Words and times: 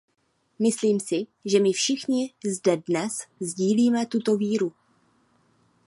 Myslím 0.59 0.97
si, 0.99 1.27
že 1.45 1.59
my 1.61 1.71
všichni 1.77 2.33
zde 2.55 2.77
dnes 2.87 3.13
sdílíme 3.39 4.05
tuto 4.05 4.37
víru. 4.37 4.73